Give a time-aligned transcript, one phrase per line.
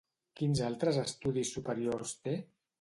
[0.39, 2.39] Quins altres estudis superiors té?